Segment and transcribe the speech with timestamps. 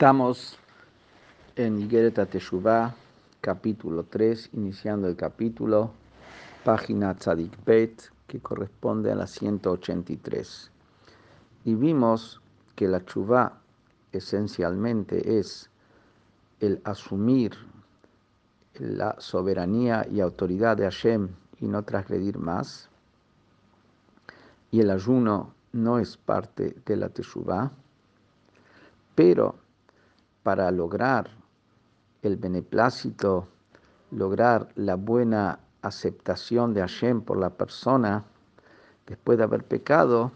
[0.00, 0.56] Estamos
[1.56, 2.94] en Igeret Teshuvah,
[3.42, 5.90] capítulo 3, iniciando el capítulo,
[6.64, 10.70] página Tzadik Bet, que corresponde a la 183.
[11.66, 12.40] Y vimos
[12.76, 13.58] que la Teshuvah
[14.12, 15.68] esencialmente es
[16.60, 17.52] el asumir
[18.78, 21.28] la soberanía y autoridad de Hashem
[21.60, 22.88] y no transgredir más.
[24.70, 27.70] Y el ayuno no es parte de la Teshuvah,
[29.14, 29.56] pero
[30.42, 31.30] para lograr
[32.22, 33.48] el beneplácito,
[34.10, 38.24] lograr la buena aceptación de Hashem por la persona,
[39.06, 40.32] después de haber pecado,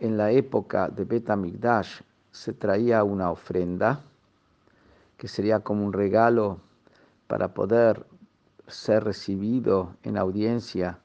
[0.00, 4.00] en la época de Bet Amigdash se traía una ofrenda
[5.16, 6.58] que sería como un regalo
[7.26, 8.04] para poder
[8.68, 10.98] ser recibido en audiencia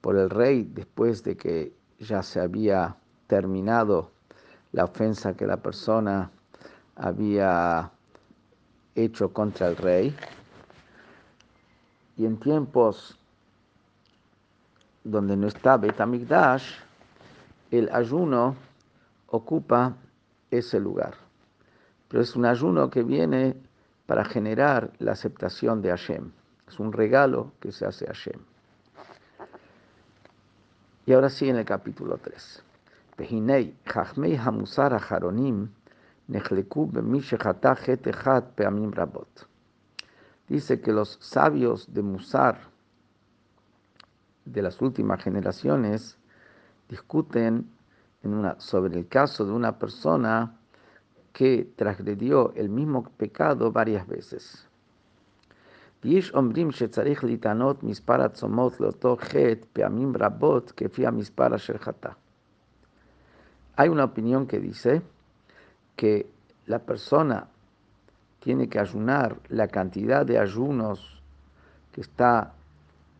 [0.00, 2.96] por el rey después de que ya se había
[3.26, 4.10] terminado
[4.72, 6.30] la ofensa que la persona
[7.00, 7.90] había
[8.94, 10.14] hecho contra el rey.
[12.16, 13.16] Y en tiempos
[15.02, 16.74] donde no está Betamigdash,
[17.70, 18.54] el ayuno
[19.28, 19.96] ocupa
[20.50, 21.14] ese lugar.
[22.08, 23.56] Pero es un ayuno que viene
[24.06, 26.30] para generar la aceptación de Hashem.
[26.68, 28.40] Es un regalo que se hace a Hashem.
[31.06, 32.62] Y ahora sí en el capítulo 3.
[34.44, 34.94] Hamusar
[40.48, 42.58] Dice que los sabios de Musar
[44.44, 46.16] de las últimas generaciones
[46.88, 47.68] discuten
[48.58, 50.56] sobre el caso de una persona
[51.32, 54.66] que transgredió el mismo pecado varias veces.
[63.76, 65.02] Hay una opinión que dice
[65.96, 66.30] que
[66.66, 67.46] la persona
[68.40, 71.22] tiene que ayunar la cantidad de ayunos
[71.92, 72.54] que está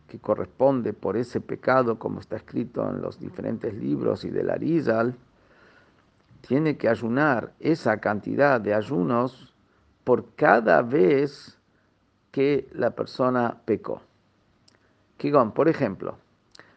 [0.07, 4.55] que corresponde por ese pecado, como está escrito en los diferentes libros y de la
[4.55, 5.15] Rizal,
[6.41, 9.53] tiene que ayunar esa cantidad de ayunos
[10.03, 11.57] por cada vez
[12.31, 14.01] que la persona pecó.
[15.53, 16.17] Por ejemplo,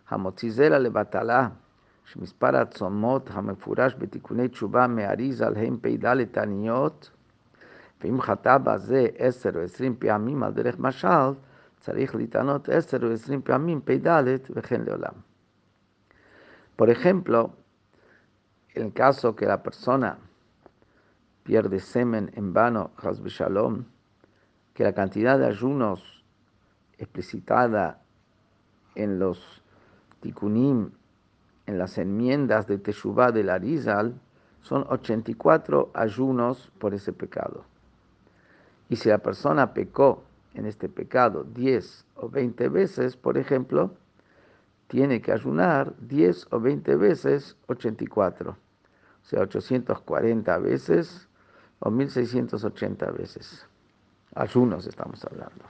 [0.07, 1.53] Hamotzizela le batalá
[2.06, 7.12] שמספר הצומות המפורש בתיקוני תשובה מהאריזל הם פ"ד תעניות,
[8.02, 11.32] ואם חטא בזה עשר או עשרים פעמים על דרך משל,
[11.80, 15.14] צריך לטענות עשר או עשרים פעמים פ"ד וכן לעולם.
[16.80, 17.52] Por ejemplo,
[18.74, 20.18] en el caso que la persona
[21.44, 22.92] pierde semen en vano,
[23.26, 23.84] Shalom,
[24.74, 26.24] que la cantidad de ayunos
[26.98, 28.02] explicitada
[28.96, 29.62] en los
[30.22, 30.92] tikunim
[31.67, 34.15] en las enmiendas de Teshuvah del Arizal
[34.63, 37.65] son 84 ayunos por ese pecado.
[38.89, 43.93] Y si la persona pecó en este pecado 10 o 20 veces, por ejemplo,
[44.89, 48.57] tiene que ayunar 10 o 20 veces 84, o
[49.27, 51.29] sea, 840 veces
[51.81, 53.67] o 1680 veces.
[54.35, 55.65] Ayunos estamos hablando.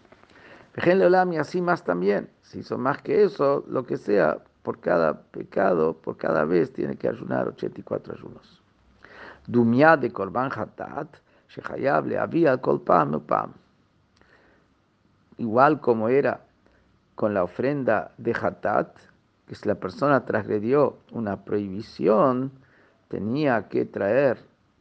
[0.75, 2.29] Déjenle Olam y así más también.
[2.43, 6.97] Si hizo más que eso, lo que sea, por cada pecado, por cada vez tiene
[6.97, 8.63] que ayunar 84 ayunos.
[9.47, 11.09] Dumia de Korban Hatat,
[11.51, 13.53] Shechayab le había pam pam.
[15.37, 16.41] Igual como era
[17.15, 18.97] con la ofrenda de Hatat,
[19.47, 22.51] que si la persona transgredió una prohibición,
[23.09, 24.39] tenía que traer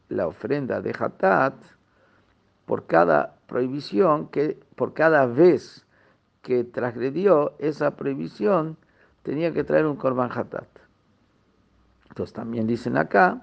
[0.08, 1.54] la ofrenda de Hatat
[2.64, 5.84] por cada prohibición, que por cada vez
[6.40, 8.78] que transgredió esa prohibición,
[9.24, 10.68] tenía que traer un korban hatat.
[12.10, 13.42] Entonces también dicen acá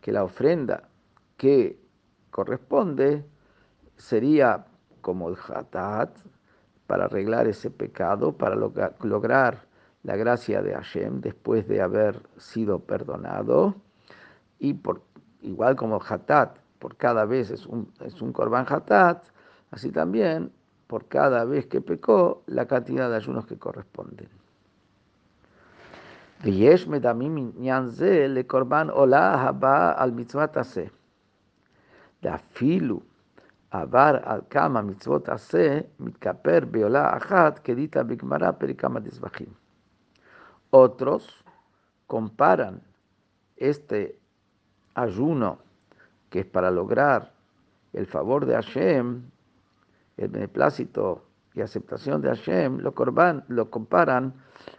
[0.00, 0.88] que la ofrenda
[1.36, 1.78] que
[2.32, 3.24] corresponde
[3.96, 4.66] sería
[5.00, 6.16] como el hatat
[6.88, 9.66] para arreglar ese pecado, para lograr
[10.02, 13.74] la gracia de Hashem después de haber sido perdonado.
[14.58, 15.02] Y por,
[15.42, 19.22] igual como hatat, por cada vez es un, es un korban hatat,
[19.70, 20.50] así también
[20.86, 24.47] por cada vez que pecó, la cantidad de ayunos que corresponden.
[26.43, 30.83] ויש מדמים עניין זה לקורבן עולה הבאה על מצוות עשה.
[32.23, 32.99] ואפילו
[33.71, 39.47] עבר על כמה מצוות עשה, מתכפר בעולה אחת, כדיתא בגמרא פרק כמה דזבחים.
[40.75, 41.43] Otros
[42.07, 42.81] comparan
[43.57, 44.17] este
[44.95, 45.59] ayuno
[46.29, 47.31] que es para lograr
[47.93, 49.23] el favor de Hashem,
[50.17, 54.33] el beneplácito y aceptación de Hashem, lo, corban, lo comparan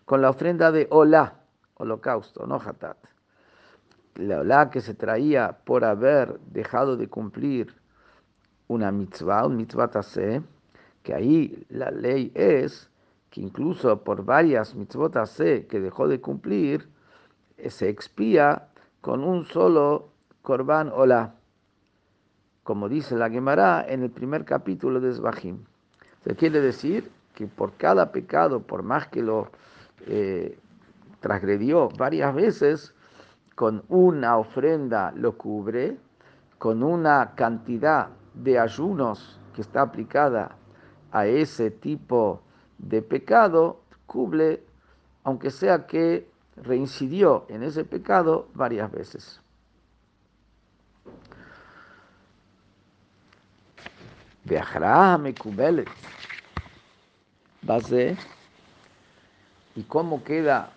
[0.05, 1.38] con la ofrenda de Olá,
[1.80, 2.98] holocausto, no hatat.
[4.16, 7.74] la que se traía por haber dejado de cumplir
[8.68, 10.44] una mitzvah, un mitzvah tase,
[11.04, 12.90] que ahí la ley es
[13.30, 16.88] que incluso por varias mitzvot tase que dejó de cumplir,
[17.58, 18.68] eh, se expía
[19.02, 20.10] con un solo
[20.42, 21.36] korban hola,
[22.64, 25.64] como dice la Gemara en el primer capítulo de Zvahim.
[26.24, 29.50] Se quiere decir que por cada pecado, por más que lo
[30.08, 30.58] eh,
[31.20, 32.94] transgredió varias veces,
[33.56, 35.98] con una ofrenda lo cubre,
[36.58, 40.56] con una cantidad de ayunos que está aplicada
[41.12, 42.42] a ese tipo
[42.78, 44.64] de pecado, cubre,
[45.24, 49.42] aunque sea que reincidió en ese pecado varias veces.
[57.62, 58.18] Base
[59.76, 60.72] y cómo queda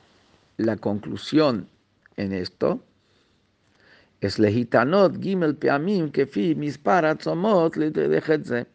[0.57, 1.69] la conclusión
[2.17, 2.83] en esto
[4.21, 6.57] es legitanot gimel peamim que fi
[7.21, 8.67] somot le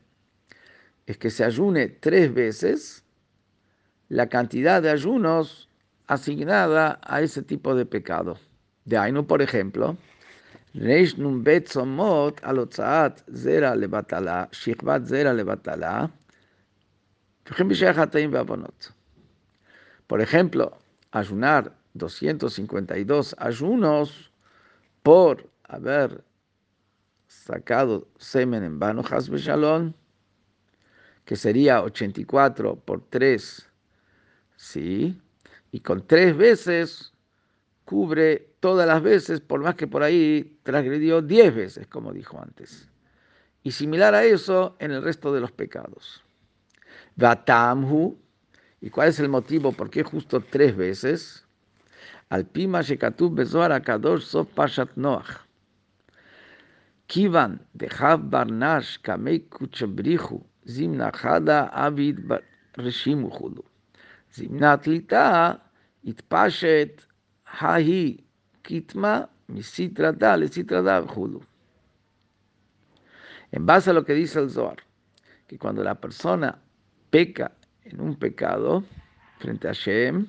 [1.08, 3.04] es que se ayune tres veces
[4.10, 5.70] la cantidad de ayunos
[6.08, 8.38] asignada a ese tipo de pecado.
[8.86, 9.98] De ahí, por ejemplo,
[10.74, 16.12] reish nun bet somot alotzaat zera lebatala, shichvat zera lebatala,
[20.08, 20.78] por ejemplo,
[21.20, 24.32] ayunar 252 ayunos
[25.04, 26.24] por haber
[27.28, 29.40] sacado semen en vano Hasbe
[31.26, 33.70] que sería 84 por 3,
[34.56, 35.22] ¿sí?
[35.72, 37.14] Y con tres veces
[37.84, 42.90] cubre todas las veces, por más que por ahí transgredió 10 veces, como dijo antes.
[43.64, 46.24] Y similar a eso en el resto de los pecados.
[47.16, 48.18] Vatamhu.
[48.82, 49.72] ¿Y cuál es el motivo?
[49.72, 51.46] ¿Por qué justo tres veces?
[52.30, 55.48] Al pima shekatub bezoar akadosh sof pashat noach.
[57.08, 62.20] Kivan de Hav Barnash Kamei Kuchabrihu Zimnachada Avid
[62.76, 63.64] Reshimuhulu.
[64.32, 65.64] Zimnat Lita
[66.04, 67.00] Itpashet
[67.46, 68.24] Hahi
[68.64, 71.42] Kitma Misitrada Lesitrada Hulu.
[73.52, 74.84] En base a lo que dice el Zohar,
[75.48, 76.60] que cuando la persona
[77.10, 77.52] peca
[77.90, 78.84] en un pecado
[79.40, 80.28] frente a Shem,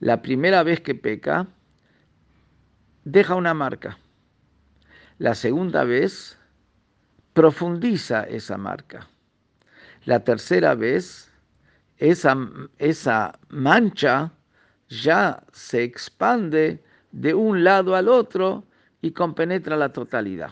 [0.00, 1.46] la primera vez que peca,
[3.04, 3.98] deja una marca.
[5.18, 6.38] La segunda vez,
[7.32, 9.08] profundiza esa marca.
[10.04, 11.30] La tercera vez,
[11.98, 12.36] esa,
[12.78, 14.32] esa mancha
[14.88, 18.64] ya se expande de un lado al otro
[19.00, 20.50] y compenetra la totalidad.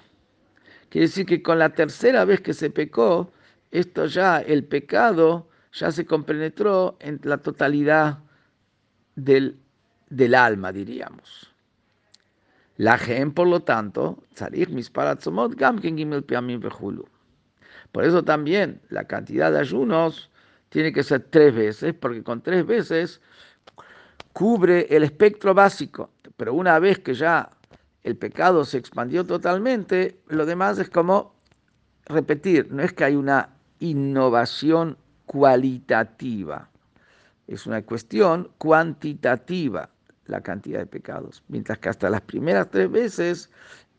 [0.89, 3.33] Quiere decir que con la tercera vez que se pecó,
[3.71, 8.19] esto ya, el pecado, ya se compenetró en la totalidad
[9.15, 9.59] del,
[10.09, 11.53] del alma, diríamos.
[12.77, 14.25] La gen, por lo tanto,
[17.93, 20.31] por eso también la cantidad de ayunos
[20.71, 23.21] tiene que ser tres veces, porque con tres veces
[24.33, 26.11] cubre el espectro básico.
[26.37, 27.51] Pero una vez que ya
[28.03, 31.35] el pecado se expandió totalmente, lo demás es como
[32.07, 34.97] repetir, no es que hay una innovación
[35.31, 36.69] cualitativa.
[37.47, 39.89] Es una cuestión cuantitativa
[40.27, 43.49] la cantidad de pecados, mientras que hasta las primeras tres veces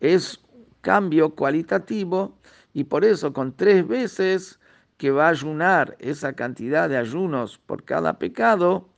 [0.01, 0.41] es
[0.81, 2.37] cambio cualitativo
[2.73, 4.59] y por eso con tres veces
[4.97, 8.89] que va a ayunar esa cantidad de ayunos por cada pecado,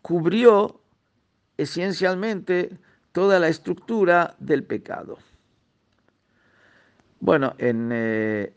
[0.00, 0.80] cubrió
[1.58, 2.78] esencialmente
[3.12, 5.18] toda la estructura del pecado.
[7.20, 8.54] Bueno, en, eh,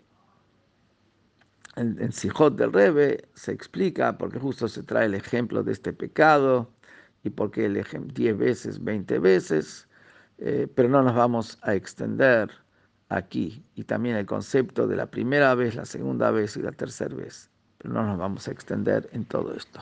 [1.78, 5.94] en, en Sijot del Rebe se explica porque justo se trae el ejemplo de este
[5.94, 6.70] pecado
[7.24, 9.88] y porque el ejemplo 10 veces, 20 veces,
[10.40, 12.50] eh, pero no nos vamos a extender
[13.10, 13.64] aquí.
[13.76, 17.50] Y también el concepto de la primera vez, la segunda vez y la tercera vez,
[17.78, 19.82] pero no nos vamos a extender en todo esto.